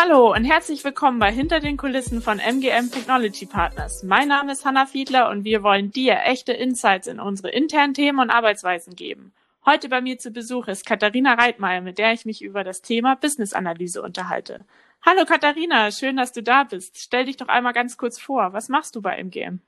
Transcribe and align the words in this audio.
Hallo 0.00 0.32
und 0.32 0.44
herzlich 0.44 0.84
willkommen 0.84 1.18
bei 1.18 1.32
Hinter 1.32 1.58
den 1.58 1.76
Kulissen 1.76 2.22
von 2.22 2.38
MGM 2.38 2.88
Technology 2.88 3.46
Partners. 3.46 4.04
Mein 4.04 4.28
Name 4.28 4.52
ist 4.52 4.64
Hanna 4.64 4.86
Fiedler 4.86 5.28
und 5.28 5.42
wir 5.42 5.64
wollen 5.64 5.90
dir 5.90 6.20
echte 6.24 6.52
Insights 6.52 7.08
in 7.08 7.18
unsere 7.18 7.48
internen 7.48 7.94
Themen 7.94 8.20
und 8.20 8.30
Arbeitsweisen 8.30 8.94
geben. 8.94 9.32
Heute 9.66 9.88
bei 9.88 10.00
mir 10.00 10.16
zu 10.16 10.30
Besuch 10.30 10.68
ist 10.68 10.86
Katharina 10.86 11.34
Reitmeier, 11.34 11.80
mit 11.80 11.98
der 11.98 12.12
ich 12.12 12.24
mich 12.24 12.42
über 12.42 12.62
das 12.62 12.80
Thema 12.80 13.16
Business 13.16 13.54
Analyse 13.54 14.00
unterhalte. 14.00 14.64
Hallo 15.04 15.24
Katharina, 15.24 15.90
schön, 15.90 16.16
dass 16.16 16.30
du 16.30 16.44
da 16.44 16.62
bist. 16.62 17.00
Stell 17.00 17.24
dich 17.24 17.36
doch 17.36 17.48
einmal 17.48 17.72
ganz 17.72 17.96
kurz 17.96 18.20
vor. 18.20 18.52
Was 18.52 18.68
machst 18.68 18.94
du 18.94 19.02
bei 19.02 19.16
MGM? 19.16 19.58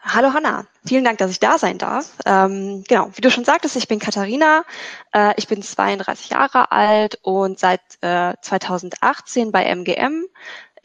Hallo 0.00 0.32
Hanna, 0.32 0.64
vielen 0.86 1.04
Dank, 1.04 1.18
dass 1.18 1.30
ich 1.30 1.40
da 1.40 1.58
sein 1.58 1.76
darf. 1.76 2.12
Ähm, 2.24 2.84
genau, 2.86 3.10
wie 3.14 3.20
du 3.20 3.30
schon 3.30 3.44
sagtest, 3.44 3.76
ich 3.76 3.88
bin 3.88 3.98
Katharina, 3.98 4.64
äh, 5.12 5.34
ich 5.36 5.48
bin 5.48 5.60
32 5.60 6.30
Jahre 6.30 6.70
alt 6.70 7.18
und 7.22 7.58
seit 7.58 7.80
äh, 8.00 8.34
2018 8.40 9.50
bei 9.50 9.64
MGM. 9.64 10.24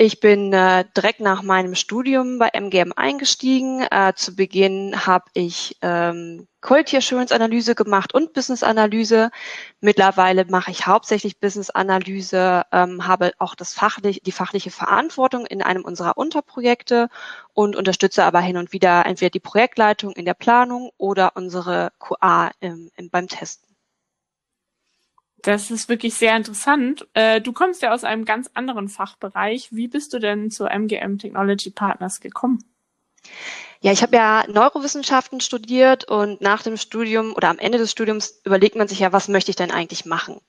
Ich 0.04 0.20
bin 0.20 0.52
äh, 0.52 0.84
direkt 0.98 1.22
nach 1.22 1.44
meinem 1.44 1.76
Studium 1.76 2.38
bei 2.38 2.50
MGM 2.52 2.92
eingestiegen. 2.94 3.88
Äh, 3.90 4.12
zu 4.18 4.36
Beginn 4.36 5.06
habe 5.06 5.24
ich 5.34 5.78
ähm, 5.82 6.46
Quality 6.60 6.98
Assurance 6.98 7.34
Analyse 7.34 7.74
gemacht 7.74 8.14
und 8.14 8.34
Business 8.34 8.64
Analyse. 8.64 9.32
Mittlerweile 9.80 10.44
mache 10.44 10.72
ich 10.72 10.88
hauptsächlich 10.88 11.40
Business 11.40 11.70
Analyse, 11.70 12.64
ähm, 12.74 13.08
habe 13.08 13.32
auch 13.38 13.56
das 13.56 13.74
fachlich, 13.74 14.22
die 14.26 14.34
fachliche 14.34 14.72
Verantwortung 14.72 15.46
in 15.46 15.62
einem 15.62 15.86
unserer 15.86 16.18
Unterprojekte 16.18 17.08
und 17.54 17.78
unterstütze 17.78 18.26
aber 18.26 18.42
hin 18.42 18.58
und 18.58 18.74
wieder 18.74 19.06
entweder 19.06 19.30
die 19.30 19.40
Projektleitung 19.40 20.12
in 20.12 20.26
der 20.26 20.34
Planung 20.34 20.92
oder 20.98 21.38
unsere 21.38 21.94
QA 22.00 22.52
im, 22.60 22.92
im, 22.98 23.10
beim 23.10 23.30
Testen. 23.30 23.73
Das 25.44 25.72
ist 25.72 25.90
wirklich 25.90 26.14
sehr 26.14 26.38
interessant. 26.38 27.06
Äh, 27.14 27.42
du 27.42 27.52
kommst 27.52 27.82
ja 27.82 27.94
aus 27.94 28.06
einem 28.06 28.24
ganz 28.24 28.50
anderen 28.54 28.88
Fachbereich. 28.88 29.68
Wie 29.72 29.90
bist 29.90 30.14
du 30.14 30.20
denn 30.20 30.50
zu 30.50 30.66
MGM 30.66 31.20
Technology 31.20 31.70
Partners 31.70 32.22
gekommen? 32.22 32.64
Ja, 33.82 33.92
ich 33.92 34.02
habe 34.02 34.16
ja 34.16 34.46
Neurowissenschaften 34.48 35.42
studiert 35.42 36.06
und 36.06 36.40
nach 36.40 36.64
dem 36.64 36.78
Studium 36.78 37.34
oder 37.36 37.50
am 37.50 37.60
Ende 37.60 37.78
des 37.78 37.92
Studiums 37.92 38.40
überlegt 38.46 38.78
man 38.78 38.88
sich 38.88 39.00
ja, 39.00 39.12
was 39.12 39.28
möchte 39.28 39.52
ich 39.52 39.58
denn 39.58 39.72
eigentlich 39.72 40.06
machen? 40.06 40.40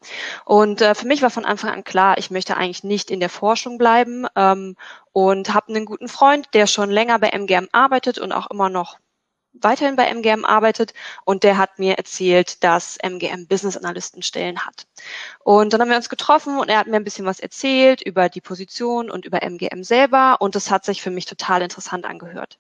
Und 0.45 0.81
äh, 0.81 0.95
für 0.95 1.08
mich 1.08 1.23
war 1.23 1.31
von 1.31 1.45
Anfang 1.45 1.70
an 1.70 1.83
klar, 1.83 2.17
ich 2.19 2.31
möchte 2.31 2.56
eigentlich 2.56 2.84
nicht 2.84 3.11
in 3.11 3.19
der 3.19 3.29
Forschung 3.29 3.77
bleiben 3.79 4.27
ähm, 4.36 4.77
und 5.12 5.53
habe 5.53 5.75
einen 5.75 5.86
guten 5.86 6.06
Freund, 6.06 6.47
der 6.55 6.69
schon 6.69 6.91
länger 6.91 7.19
bei 7.19 7.31
MGM 7.31 7.67
arbeitet 7.73 8.20
und 8.20 8.31
auch 8.31 8.48
immer 8.53 8.69
noch 8.69 8.98
weiterhin 9.55 9.97
bei 9.97 10.07
MGM 10.07 10.45
arbeitet 10.45 10.95
und 11.25 11.43
der 11.43 11.59
hat 11.59 11.79
mir 11.79 11.97
erzählt, 11.97 12.63
dass 12.65 12.97
MGM 13.03 13.47
Business 13.47 13.77
Analysten 13.77 14.23
Stellen 14.23 14.61
hat. 14.65 14.87
Und 15.41 15.73
dann 15.73 15.81
haben 15.81 15.91
wir 15.91 15.97
uns 15.97 16.09
getroffen 16.09 16.59
und 16.59 16.69
er 16.69 16.79
hat 16.79 16.87
mir 16.87 16.97
ein 16.97 17.05
bisschen 17.05 17.27
was 17.27 17.41
erzählt 17.41 18.03
über 18.03 18.29
die 18.29 18.41
Position 18.41 19.11
und 19.11 19.25
über 19.25 19.43
MGM 19.43 19.85
selber 19.85 20.41
und 20.41 20.55
das 20.55 20.71
hat 20.71 20.85
sich 20.85 21.03
für 21.03 21.11
mich 21.11 21.25
total 21.27 21.63
interessant 21.63 22.05
angehört. 22.05 22.59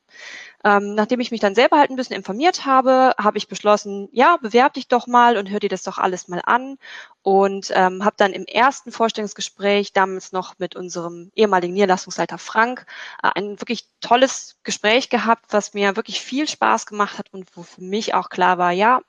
Ähm, 0.64 0.94
nachdem 0.94 1.20
ich 1.20 1.30
mich 1.30 1.40
dann 1.40 1.54
selber 1.54 1.78
halt 1.78 1.90
ein 1.90 1.96
bisschen 1.96 2.16
informiert 2.16 2.64
habe, 2.64 3.14
habe 3.18 3.36
ich 3.38 3.48
beschlossen, 3.48 4.08
ja, 4.12 4.38
bewerb 4.38 4.74
dich 4.74 4.88
doch 4.88 5.06
mal 5.06 5.36
und 5.36 5.50
hör 5.50 5.60
dir 5.60 5.68
das 5.68 5.82
doch 5.82 5.98
alles 5.98 6.26
mal 6.28 6.40
an. 6.44 6.78
Und 7.22 7.70
ähm, 7.74 8.04
habe 8.04 8.16
dann 8.18 8.32
im 8.32 8.46
ersten 8.46 8.90
Vorstellungsgespräch, 8.92 9.92
damals 9.92 10.32
noch 10.32 10.58
mit 10.58 10.76
unserem 10.76 11.30
ehemaligen 11.34 11.74
Niederlassungsleiter 11.74 12.38
Frank, 12.38 12.86
äh, 13.22 13.30
ein 13.34 13.60
wirklich 13.60 13.88
tolles 14.00 14.56
Gespräch 14.62 15.10
gehabt, 15.10 15.46
was 15.50 15.74
mir 15.74 15.96
wirklich 15.96 16.20
viel 16.20 16.48
Spaß 16.48 16.86
gemacht 16.86 17.18
hat 17.18 17.32
und 17.32 17.56
wo 17.56 17.62
für 17.62 17.82
mich 17.82 18.14
auch 18.14 18.28
klar 18.30 18.58
war, 18.58 18.72
ja, 18.72 19.00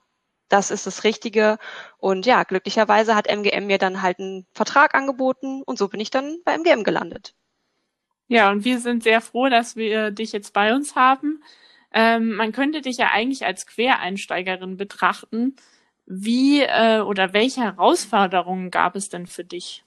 das 0.49 0.71
ist 0.71 0.87
das 0.87 1.03
Richtige. 1.03 1.57
Und 1.97 2.25
ja, 2.25 2.43
glücklicherweise 2.43 3.15
hat 3.15 3.27
MGM 3.27 3.67
mir 3.67 3.77
dann 3.77 4.01
halt 4.01 4.19
einen 4.19 4.45
Vertrag 4.53 4.95
angeboten 4.95 5.63
und 5.63 5.77
so 5.77 5.87
bin 5.87 5.99
ich 5.99 6.11
dann 6.11 6.37
bei 6.45 6.53
MGM 6.53 6.83
gelandet. 6.83 7.33
Ja, 8.28 8.52
und 8.52 8.66
wir 8.66 8.80
sind 8.80 9.03
sehr 9.03 9.22
froh, 9.22 9.50
dass 9.50 9.75
wir 9.75 10.12
dich 10.12 10.31
jetzt 10.31 10.53
bei 10.53 10.74
uns 10.74 10.96
haben. 10.96 11.44
Ähm, 11.94 12.36
man 12.36 12.52
könnte 12.52 12.81
dich 12.81 12.97
ja 12.97 13.12
eigentlich 13.12 13.46
als 13.46 13.68
Quereinsteigerin 13.68 14.78
betrachten. 14.78 15.56
Wie 16.06 16.62
äh, 16.62 17.00
oder 17.02 17.34
welche 17.34 17.62
Herausforderungen 17.62 18.72
gab 18.72 18.96
es 18.96 19.09
denn 19.09 19.28
für 19.28 19.44
dich? 19.44 19.84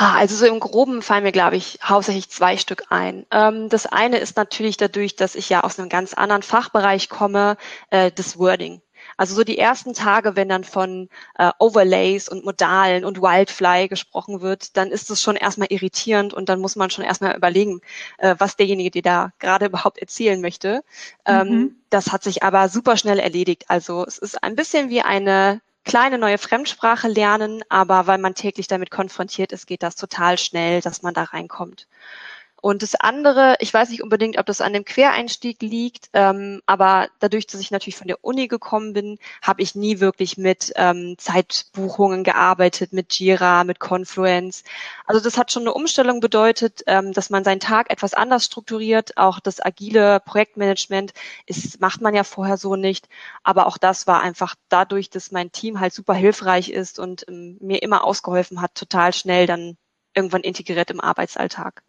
Ah, 0.00 0.16
also 0.16 0.36
so 0.36 0.46
im 0.46 0.60
Groben 0.60 1.02
fallen 1.02 1.24
mir, 1.24 1.32
glaube 1.32 1.56
ich, 1.56 1.80
hauptsächlich 1.82 2.30
zwei 2.30 2.56
Stück 2.56 2.84
ein. 2.90 3.26
Ähm, 3.32 3.68
das 3.68 3.86
eine 3.86 4.18
ist 4.18 4.36
natürlich 4.36 4.76
dadurch, 4.76 5.16
dass 5.16 5.34
ich 5.34 5.48
ja 5.48 5.64
aus 5.64 5.78
einem 5.78 5.88
ganz 5.88 6.14
anderen 6.14 6.42
Fachbereich 6.42 7.08
komme, 7.08 7.56
äh, 7.90 8.12
das 8.14 8.38
Wording. 8.38 8.80
Also 9.18 9.34
so 9.34 9.44
die 9.44 9.58
ersten 9.58 9.94
Tage, 9.94 10.36
wenn 10.36 10.48
dann 10.48 10.64
von 10.64 11.08
äh, 11.36 11.50
Overlays 11.58 12.28
und 12.28 12.44
Modalen 12.44 13.04
und 13.04 13.20
Wildfly 13.20 13.88
gesprochen 13.88 14.40
wird, 14.40 14.76
dann 14.76 14.92
ist 14.92 15.10
es 15.10 15.20
schon 15.20 15.34
erstmal 15.36 15.68
irritierend 15.70 16.32
und 16.32 16.48
dann 16.48 16.60
muss 16.60 16.76
man 16.76 16.88
schon 16.88 17.04
erstmal 17.04 17.36
überlegen, 17.36 17.80
äh, 18.18 18.36
was 18.38 18.56
derjenige, 18.56 18.90
der 18.92 19.02
da 19.02 19.32
gerade 19.40 19.66
überhaupt 19.66 19.98
erzählen 19.98 20.40
möchte. 20.40 20.84
Ähm, 21.26 21.48
mhm. 21.48 21.76
Das 21.90 22.12
hat 22.12 22.22
sich 22.22 22.44
aber 22.44 22.68
super 22.68 22.96
schnell 22.96 23.18
erledigt. 23.18 23.64
Also 23.68 24.04
es 24.06 24.18
ist 24.18 24.42
ein 24.42 24.54
bisschen 24.54 24.88
wie 24.88 25.02
eine 25.02 25.60
kleine 25.84 26.18
neue 26.18 26.38
Fremdsprache 26.38 27.08
lernen, 27.08 27.62
aber 27.68 28.06
weil 28.06 28.18
man 28.18 28.34
täglich 28.34 28.68
damit 28.68 28.90
konfrontiert 28.90 29.52
ist, 29.52 29.66
geht 29.66 29.82
das 29.82 29.96
total 29.96 30.38
schnell, 30.38 30.80
dass 30.80 31.02
man 31.02 31.14
da 31.14 31.24
reinkommt. 31.24 31.88
Und 32.60 32.82
das 32.82 32.96
andere, 32.96 33.54
ich 33.60 33.72
weiß 33.72 33.90
nicht 33.90 34.02
unbedingt, 34.02 34.36
ob 34.36 34.46
das 34.46 34.60
an 34.60 34.72
dem 34.72 34.84
Quereinstieg 34.84 35.62
liegt, 35.62 36.10
ähm, 36.12 36.60
aber 36.66 37.08
dadurch, 37.20 37.46
dass 37.46 37.60
ich 37.60 37.70
natürlich 37.70 37.96
von 37.96 38.08
der 38.08 38.24
Uni 38.24 38.48
gekommen 38.48 38.92
bin, 38.94 39.18
habe 39.42 39.62
ich 39.62 39.76
nie 39.76 40.00
wirklich 40.00 40.36
mit 40.38 40.72
ähm, 40.74 41.14
Zeitbuchungen 41.18 42.24
gearbeitet, 42.24 42.92
mit 42.92 43.14
Jira, 43.14 43.62
mit 43.62 43.78
Confluence. 43.78 44.64
Also 45.06 45.22
das 45.22 45.38
hat 45.38 45.52
schon 45.52 45.62
eine 45.62 45.74
Umstellung 45.74 46.18
bedeutet, 46.18 46.82
ähm, 46.88 47.12
dass 47.12 47.30
man 47.30 47.44
seinen 47.44 47.60
Tag 47.60 47.90
etwas 47.90 48.12
anders 48.12 48.44
strukturiert. 48.44 49.16
Auch 49.16 49.38
das 49.38 49.64
agile 49.64 50.18
Projektmanagement 50.20 51.12
ist, 51.46 51.80
macht 51.80 52.00
man 52.00 52.14
ja 52.14 52.24
vorher 52.24 52.56
so 52.56 52.74
nicht. 52.74 53.08
Aber 53.44 53.68
auch 53.68 53.78
das 53.78 54.08
war 54.08 54.20
einfach 54.20 54.56
dadurch, 54.68 55.10
dass 55.10 55.30
mein 55.30 55.52
Team 55.52 55.78
halt 55.78 55.92
super 55.92 56.14
hilfreich 56.14 56.70
ist 56.70 56.98
und 56.98 57.24
ähm, 57.28 57.56
mir 57.60 57.82
immer 57.82 58.04
ausgeholfen 58.04 58.60
hat, 58.60 58.74
total 58.74 59.12
schnell 59.12 59.46
dann 59.46 59.76
irgendwann 60.14 60.42
integriert 60.42 60.90
im 60.90 61.00
Arbeitsalltag. 61.00 61.82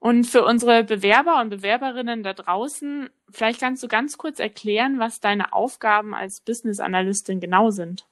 Und 0.00 0.24
für 0.24 0.44
unsere 0.44 0.84
Bewerber 0.84 1.40
und 1.40 1.50
Bewerberinnen 1.50 2.22
da 2.22 2.32
draußen, 2.32 3.10
vielleicht 3.30 3.60
kannst 3.60 3.82
du 3.82 3.88
ganz 3.88 4.16
kurz 4.16 4.38
erklären, 4.38 4.98
was 4.98 5.20
deine 5.20 5.52
Aufgaben 5.52 6.14
als 6.14 6.40
Business 6.40 6.78
Analystin 6.78 7.40
genau 7.40 7.70
sind. 7.70 8.06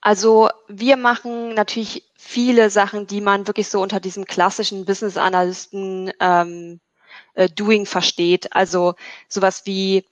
Also 0.00 0.48
wir 0.68 0.96
machen 0.96 1.54
natürlich 1.54 2.04
viele 2.16 2.70
Sachen, 2.70 3.06
die 3.06 3.20
man 3.20 3.46
wirklich 3.46 3.68
so 3.68 3.82
unter 3.82 4.00
diesem 4.00 4.24
klassischen 4.24 4.84
Business 4.84 5.16
Analysten 5.16 6.12
ähm, 6.20 6.80
äh, 7.34 7.48
Doing 7.48 7.84
versteht. 7.84 8.54
Also 8.54 8.94
sowas 9.28 9.66
wie 9.66 10.04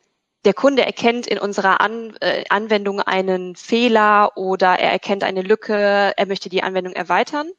der 0.44 0.54
Kunde 0.54 0.84
erkennt 0.84 1.26
in 1.26 1.38
unserer 1.38 1.80
An 1.80 2.16
äh, 2.20 2.44
Anwendung 2.50 3.00
einen 3.00 3.56
Fehler 3.56 4.36
oder 4.36 4.78
er 4.78 4.92
erkennt 4.92 5.24
eine 5.24 5.42
Lücke, 5.42 6.12
er 6.16 6.26
möchte 6.26 6.48
die 6.48 6.62
Anwendung 6.62 6.92
erweitern. 6.92 7.50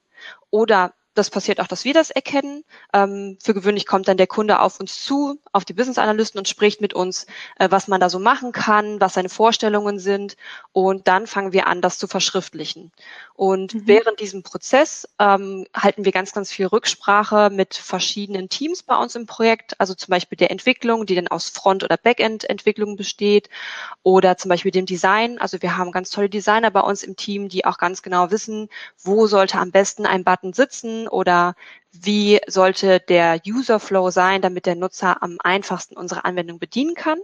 Oder 0.49 0.93
das 1.17 1.29
passiert 1.29 1.59
auch, 1.59 1.67
dass 1.67 1.85
wir 1.85 1.93
das 1.93 2.11
erkennen. 2.11 2.63
Ähm, 2.93 3.37
für 3.43 3.53
gewöhnlich 3.53 3.85
kommt 3.85 4.07
dann 4.07 4.17
der 4.17 4.27
Kunde 4.27 4.59
auf 4.59 4.79
uns 4.79 5.03
zu, 5.03 5.39
auf 5.51 5.65
die 5.65 5.73
Business 5.73 5.97
Analysten 5.97 6.37
und 6.37 6.47
spricht 6.47 6.81
mit 6.81 6.93
uns, 6.93 7.25
äh, 7.57 7.69
was 7.71 7.87
man 7.87 7.99
da 7.99 8.09
so 8.09 8.19
machen 8.19 8.51
kann, 8.51 9.01
was 9.01 9.15
seine 9.15 9.29
Vorstellungen 9.29 9.99
sind. 9.99 10.37
Und 10.73 11.07
dann 11.07 11.25
fangen 11.27 11.53
wir 11.53 11.67
an, 11.67 11.81
das 11.81 11.97
zu 11.97 12.07
verschriftlichen. 12.07 12.91
Und 13.33 13.73
mhm. 13.73 13.81
während 13.85 14.19
diesem 14.19 14.43
Prozess 14.43 15.07
ähm, 15.19 15.65
halten 15.75 16.05
wir 16.05 16.11
ganz, 16.11 16.33
ganz 16.33 16.51
viel 16.51 16.67
Rücksprache 16.67 17.49
mit 17.51 17.75
verschiedenen 17.75 18.49
Teams 18.49 18.83
bei 18.83 18.95
uns 18.95 19.15
im 19.15 19.25
Projekt. 19.25 19.79
Also 19.79 19.95
zum 19.95 20.11
Beispiel 20.11 20.37
der 20.37 20.51
Entwicklung, 20.51 21.05
die 21.05 21.15
dann 21.15 21.27
aus 21.27 21.49
Front- 21.49 21.83
oder 21.83 21.97
Backend-Entwicklung 21.97 22.95
besteht. 22.95 23.49
Oder 24.03 24.37
zum 24.37 24.49
Beispiel 24.49 24.71
dem 24.71 24.85
Design. 24.85 25.39
Also 25.39 25.61
wir 25.61 25.77
haben 25.77 25.91
ganz 25.91 26.09
tolle 26.09 26.29
Designer 26.29 26.71
bei 26.71 26.81
uns 26.81 27.03
im 27.03 27.15
Team, 27.15 27.49
die 27.49 27.65
auch 27.65 27.77
ganz 27.77 28.01
genau 28.01 28.31
wissen, 28.31 28.69
wo 29.01 29.27
sollte 29.27 29.57
am 29.57 29.71
besten 29.71 30.05
ein 30.05 30.23
Button 30.23 30.53
sitzen 30.53 31.06
oder 31.07 31.55
wie 31.91 32.39
sollte 32.47 32.99
der 32.99 33.41
User 33.45 33.79
Flow 33.79 34.11
sein, 34.11 34.41
damit 34.41 34.65
der 34.65 34.75
Nutzer 34.75 35.21
am 35.23 35.37
einfachsten 35.43 35.97
unsere 35.97 36.25
Anwendung 36.25 36.59
bedienen 36.59 36.95
kann. 36.95 37.19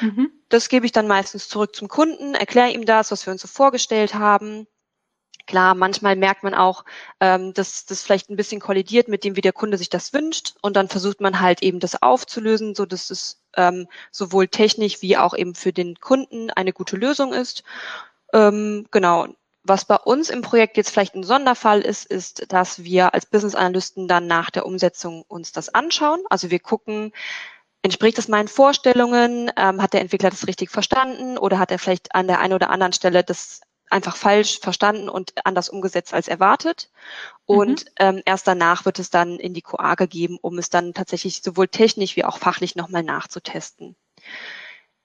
Mhm. 0.00 0.30
Das 0.48 0.68
gebe 0.68 0.86
ich 0.86 0.92
dann 0.92 1.06
meistens 1.06 1.48
zurück 1.48 1.74
zum 1.74 1.88
Kunden, 1.88 2.34
erkläre 2.34 2.70
ihm 2.70 2.84
das, 2.84 3.10
was 3.10 3.26
wir 3.26 3.32
uns 3.32 3.42
so 3.42 3.48
vorgestellt 3.48 4.14
haben. 4.14 4.66
Klar, 5.46 5.74
manchmal 5.74 6.14
merkt 6.14 6.44
man 6.44 6.54
auch, 6.54 6.84
ähm, 7.20 7.52
dass 7.52 7.84
das 7.84 8.02
vielleicht 8.02 8.30
ein 8.30 8.36
bisschen 8.36 8.60
kollidiert 8.60 9.08
mit 9.08 9.24
dem, 9.24 9.34
wie 9.34 9.40
der 9.40 9.52
Kunde 9.52 9.76
sich 9.76 9.88
das 9.90 10.12
wünscht. 10.12 10.54
Und 10.62 10.76
dann 10.76 10.88
versucht 10.88 11.20
man 11.20 11.40
halt 11.40 11.62
eben 11.62 11.80
das 11.80 12.00
aufzulösen, 12.00 12.74
so 12.74 12.86
dass 12.86 13.10
es 13.10 13.42
ähm, 13.56 13.88
sowohl 14.10 14.48
technisch 14.48 15.02
wie 15.02 15.16
auch 15.16 15.34
eben 15.36 15.54
für 15.54 15.72
den 15.72 15.96
Kunden 15.98 16.50
eine 16.50 16.72
gute 16.72 16.96
Lösung 16.96 17.32
ist. 17.32 17.64
Ähm, 18.32 18.86
genau. 18.90 19.28
Was 19.64 19.84
bei 19.84 19.96
uns 19.96 20.28
im 20.28 20.42
Projekt 20.42 20.76
jetzt 20.76 20.90
vielleicht 20.90 21.14
ein 21.14 21.22
Sonderfall 21.22 21.80
ist, 21.80 22.04
ist, 22.04 22.52
dass 22.52 22.82
wir 22.82 23.14
als 23.14 23.26
Business 23.26 23.54
Analysten 23.54 24.08
dann 24.08 24.26
nach 24.26 24.50
der 24.50 24.66
Umsetzung 24.66 25.22
uns 25.28 25.52
das 25.52 25.68
anschauen. 25.68 26.20
Also 26.30 26.50
wir 26.50 26.58
gucken, 26.58 27.12
entspricht 27.82 28.18
es 28.18 28.28
meinen 28.28 28.48
Vorstellungen? 28.48 29.50
Ähm, 29.56 29.80
hat 29.80 29.92
der 29.92 30.00
Entwickler 30.00 30.30
das 30.30 30.46
richtig 30.48 30.70
verstanden 30.70 31.38
oder 31.38 31.58
hat 31.58 31.70
er 31.70 31.78
vielleicht 31.78 32.14
an 32.14 32.26
der 32.26 32.40
einen 32.40 32.54
oder 32.54 32.70
anderen 32.70 32.92
Stelle 32.92 33.22
das 33.22 33.60
einfach 33.92 34.16
falsch 34.16 34.58
verstanden 34.60 35.08
und 35.08 35.32
anders 35.44 35.68
umgesetzt 35.68 36.14
als 36.14 36.26
erwartet. 36.26 36.90
Und 37.44 37.84
mhm. 37.84 37.90
ähm, 37.98 38.22
erst 38.24 38.48
danach 38.48 38.84
wird 38.84 38.98
es 38.98 39.10
dann 39.10 39.38
in 39.38 39.54
die 39.54 39.62
QA 39.62 39.94
gegeben, 39.94 40.38
um 40.40 40.58
es 40.58 40.70
dann 40.70 40.94
tatsächlich 40.94 41.42
sowohl 41.42 41.68
technisch 41.68 42.16
wie 42.16 42.24
auch 42.24 42.38
fachlich 42.38 42.74
nochmal 42.74 43.02
nachzutesten. 43.02 43.94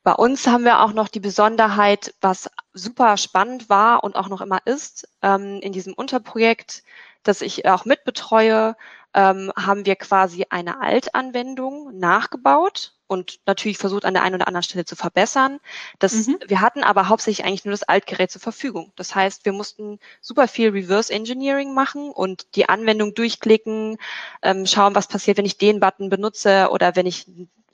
Bei 0.08 0.14
uns 0.14 0.48
haben 0.48 0.64
wir 0.64 0.80
auch 0.80 0.94
noch 0.94 1.10
die 1.10 1.20
Besonderheit, 1.20 2.14
was 2.22 2.50
super 2.72 3.18
spannend 3.18 3.68
war 3.68 4.06
und 4.06 4.16
auch 4.16 4.30
noch 4.30 4.40
immer 4.40 4.60
ist, 4.64 5.06
ähm, 5.22 5.60
in 5.62 5.74
diesem 5.74 5.94
Unterprojekt, 5.94 6.84
das 7.24 7.42
ich 7.42 7.68
auch 7.68 7.84
mitbetreue, 7.84 8.78
ähm, 9.14 9.52
haben 9.58 9.86
wir 9.86 9.98
quasi 9.98 10.46
eine 10.50 10.80
Altanwendung 10.80 12.00
nachgebaut 12.00 12.94
und 13.08 13.42
natürlich 13.46 13.78
versucht 13.78 14.06
an 14.06 14.14
der 14.14 14.24
einen 14.24 14.36
oder 14.36 14.48
anderen 14.48 14.64
Stelle 14.64 14.86
zu 14.86 14.96
verbessern. 14.96 15.60
Das, 16.00 16.14
mhm. 16.14 16.38
Wir 16.48 16.62
hatten 16.62 16.84
aber 16.84 17.10
hauptsächlich 17.10 17.46
eigentlich 17.46 17.66
nur 17.66 17.74
das 17.74 17.84
Altgerät 17.84 18.32
zur 18.32 18.40
Verfügung. 18.40 18.94
Das 18.96 19.14
heißt, 19.14 19.44
wir 19.44 19.52
mussten 19.52 20.00
super 20.22 20.48
viel 20.48 20.70
Reverse 20.70 21.12
Engineering 21.12 21.74
machen 21.74 22.12
und 22.12 22.56
die 22.56 22.70
Anwendung 22.70 23.14
durchklicken, 23.14 23.98
ähm, 24.42 24.66
schauen, 24.68 24.96
was 24.96 25.10
passiert, 25.10 25.38
wenn 25.38 25.46
ich 25.46 25.58
den 25.58 25.82
Button 25.82 26.10
benutze 26.10 26.70
oder 26.72 26.96
wenn 26.96 27.08
ich 27.08 27.28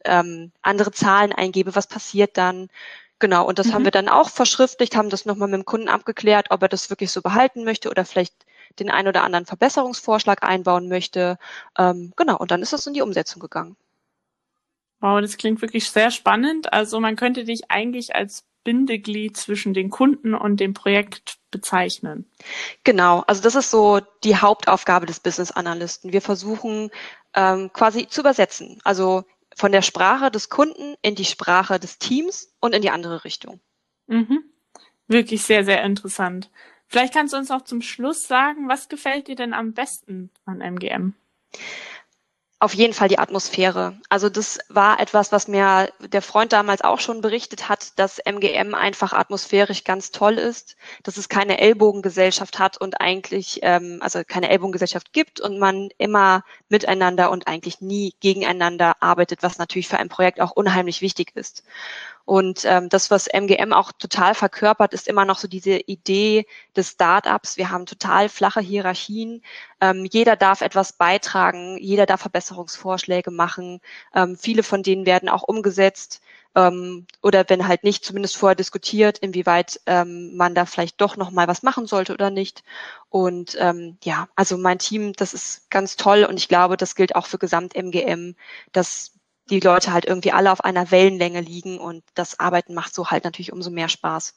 ähm, 0.06 0.52
andere 0.62 0.92
Zahlen 0.92 1.34
eingebe, 1.34 1.76
was 1.76 1.88
passiert 1.88 2.38
dann. 2.38 2.70
Genau, 3.20 3.46
und 3.46 3.60
das 3.60 3.68
mhm. 3.68 3.74
haben 3.74 3.84
wir 3.86 3.92
dann 3.92 4.10
auch 4.10 4.30
verschriftlicht, 4.30 4.96
haben 4.96 5.10
das 5.10 5.26
nochmal 5.26 5.48
mit 5.48 5.60
dem 5.60 5.66
Kunden 5.66 5.88
abgeklärt, 5.88 6.48
ob 6.50 6.62
er 6.62 6.70
das 6.70 6.90
wirklich 6.90 7.12
so 7.12 7.22
behalten 7.22 7.64
möchte 7.64 7.90
oder 7.90 8.06
vielleicht 8.06 8.34
den 8.80 8.90
ein 8.90 9.08
oder 9.08 9.24
anderen 9.24 9.46
Verbesserungsvorschlag 9.46 10.44
einbauen 10.44 10.90
möchte. 10.90 11.38
Ähm, 11.78 12.14
genau, 12.16 12.38
und 12.38 12.52
dann 12.52 12.62
ist 12.62 12.74
das 12.74 12.88
in 12.88 12.94
die 12.94 13.02
Umsetzung 13.02 13.40
gegangen. 13.40 13.76
Wow, 15.00 15.22
das 15.22 15.38
klingt 15.38 15.62
wirklich 15.62 15.90
sehr 15.92 16.12
spannend. 16.12 16.72
Also 16.74 17.00
man 17.00 17.16
könnte 17.16 17.44
dich 17.44 17.70
eigentlich 17.70 18.16
als 18.16 18.46
Bindeglied 18.64 19.36
zwischen 19.38 19.74
den 19.74 19.90
Kunden 19.90 20.34
und 20.34 20.60
dem 20.60 20.74
Projekt 20.74 21.38
bezeichnen. 21.52 22.26
Genau, 22.84 23.24
also 23.28 23.42
das 23.42 23.56
ist 23.56 23.70
so 23.70 24.00
die 24.24 24.38
Hauptaufgabe 24.38 25.06
des 25.06 25.20
Business 25.20 25.52
Analysten. 25.52 26.14
Wir 26.14 26.22
versuchen 26.22 26.90
ähm, 27.36 27.72
quasi 27.74 28.08
zu 28.08 28.22
übersetzen, 28.22 28.80
also 28.84 29.26
von 29.56 29.72
der 29.72 29.82
Sprache 29.82 30.32
des 30.32 30.50
Kunden 30.50 30.96
in 31.02 31.16
die 31.16 31.26
Sprache 31.26 31.80
des 31.80 32.00
Teams 32.00 32.54
und 32.60 32.74
in 32.74 32.82
die 32.82 32.90
andere 32.90 33.24
Richtung. 33.24 33.60
Mhm. 34.08 34.44
Wirklich 35.08 35.44
sehr, 35.44 35.64
sehr 35.64 35.84
interessant. 35.84 36.50
Vielleicht 36.88 37.14
kannst 37.14 37.34
du 37.34 37.38
uns 37.38 37.52
auch 37.52 37.64
zum 37.64 37.82
Schluss 37.82 38.28
sagen, 38.28 38.68
was 38.68 38.90
gefällt 38.90 39.28
dir 39.28 39.36
denn 39.36 39.54
am 39.54 39.74
besten 39.74 40.30
an 40.46 40.62
MGM? 40.62 41.14
Auf 42.64 42.74
jeden 42.76 42.94
Fall 42.94 43.10
die 43.10 43.20
Atmosphäre. 43.20 44.00
Also 44.08 44.30
das 44.30 44.58
war 44.70 45.02
etwas, 45.02 45.34
was 45.34 45.50
mir 45.50 45.92
der 46.00 46.22
Freund 46.22 46.54
damals 46.54 46.80
auch 46.80 47.02
schon 47.02 47.20
berichtet 47.20 47.68
hat, 47.68 48.00
dass 48.00 48.20
MGM 48.20 48.74
einfach 48.74 49.12
atmosphärisch 49.12 49.84
ganz 49.84 50.12
toll 50.12 50.36
ist, 50.36 50.78
dass 51.04 51.18
es 51.18 51.28
keine 51.28 51.60
Ellbogengesellschaft 51.60 52.60
hat 52.60 52.78
und 52.78 53.02
eigentlich, 53.02 53.60
ähm, 53.64 53.98
also 54.00 54.22
keine 54.26 54.48
Ellbogengesellschaft 54.50 55.12
gibt 55.12 55.42
und 55.42 55.60
man 55.60 55.90
immer 55.98 56.46
miteinander 56.70 57.32
und 57.32 57.50
eigentlich 57.50 57.82
nie 57.82 58.14
gegeneinander 58.22 58.96
arbeitet, 59.02 59.44
was 59.44 59.58
natürlich 59.58 59.90
für 59.90 59.98
ein 60.00 60.08
Projekt 60.08 60.40
auch 60.40 60.52
unheimlich 60.52 61.02
wichtig 61.02 61.36
ist. 61.36 61.66
Und 62.26 62.64
ähm, 62.64 62.88
das, 62.88 63.12
was 63.12 63.28
MGM 63.28 63.74
auch 63.74 63.92
total 63.92 64.34
verkörpert, 64.34 64.94
ist 64.94 65.10
immer 65.10 65.26
noch 65.26 65.40
so 65.40 65.50
diese 65.50 65.78
Idee 65.78 66.46
des 66.76 66.92
Startups. 66.92 67.58
Wir 67.58 67.70
haben 67.70 67.86
total 67.86 68.30
flache 68.30 68.62
Hierarchien. 68.62 69.42
Ähm, 69.82 70.08
jeder 70.10 70.38
darf 70.38 70.62
etwas 70.62 70.94
beitragen, 70.94 71.78
jeder 71.78 72.06
darf 72.06 72.24
Verbesserungsvorschläge 72.54 73.32
machen. 73.32 73.80
Ähm, 74.14 74.38
viele 74.38 74.64
von 74.64 74.84
denen 74.84 75.06
werden 75.06 75.30
auch 75.30 75.44
umgesetzt. 75.44 76.22
Ähm, 76.56 77.08
oder 77.22 77.46
wenn 77.48 77.68
halt 77.68 77.84
nicht, 77.84 78.06
zumindest 78.06 78.38
vorher 78.38 78.56
diskutiert, 78.56 79.18
inwieweit 79.18 79.82
ähm, 79.88 80.36
man 80.36 80.54
da 80.54 80.66
vielleicht 80.66 81.02
doch 81.02 81.18
noch 81.18 81.32
mal 81.32 81.48
was 81.48 81.64
machen 81.64 81.88
sollte 81.88 82.14
oder 82.14 82.30
nicht. 82.30 82.64
Und 83.10 83.58
ähm, 83.60 83.98
ja, 84.04 84.28
also 84.36 84.58
mein 84.58 84.80
Team, 84.80 85.14
das 85.14 85.34
ist 85.34 85.70
ganz 85.72 85.96
toll 85.96 86.26
und 86.26 86.38
ich 86.38 86.48
glaube, 86.48 86.78
das 86.78 86.96
gilt 86.96 87.16
auch 87.16 87.26
für 87.26 87.40
Gesamt 87.40 87.76
MGM, 87.76 88.36
dass 88.72 89.14
die 89.50 89.60
Leute 89.60 89.92
halt 89.92 90.06
irgendwie 90.06 90.32
alle 90.32 90.52
auf 90.52 90.64
einer 90.64 90.92
Wellenlänge 90.92 91.42
liegen 91.42 91.80
und 91.80 92.04
das 92.14 92.40
Arbeiten 92.40 92.74
macht 92.74 92.94
so 92.94 93.10
halt 93.10 93.24
natürlich 93.24 93.52
umso 93.52 93.72
mehr 93.72 93.90
Spaß. 93.90 94.36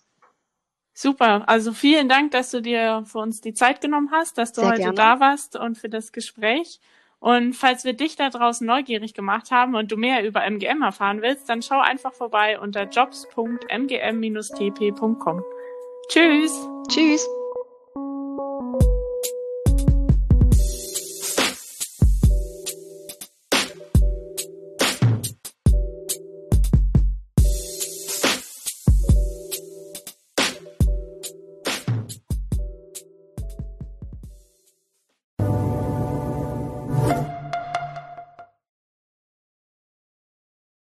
Super, 0.95 1.47
also 1.47 1.75
vielen 1.75 2.09
Dank, 2.09 2.31
dass 2.31 2.51
du 2.51 2.63
dir 2.63 3.05
für 3.05 3.19
uns 3.19 3.43
die 3.43 3.53
Zeit 3.53 3.83
genommen 3.83 4.11
hast, 4.11 4.39
dass 4.39 4.55
du 4.55 4.63
Sehr 4.63 4.71
heute 4.71 4.81
gerne. 4.81 4.95
da 4.95 5.21
warst 5.21 5.55
und 5.55 5.77
für 5.77 5.91
das 5.91 6.11
Gespräch. 6.11 6.81
Und 7.19 7.55
falls 7.55 7.85
wir 7.85 7.95
dich 7.95 8.17
da 8.17 8.31
draußen 8.31 8.67
neugierig 8.67 9.15
gemacht 9.15 9.51
haben 9.51 9.75
und 9.75 9.91
du 9.91 9.97
mehr 9.97 10.23
über 10.25 10.45
MGM 10.45 10.83
erfahren 10.83 11.23
willst, 11.23 11.49
dann 11.49 11.63
schau 11.63 11.81
einfach 11.81 12.13
vorbei 12.13 12.61
unter 12.61 12.87
jobs.mgm-tp.com. 12.89 15.43
Tschüss. 16.09 16.69
Tschüss. 16.89 17.27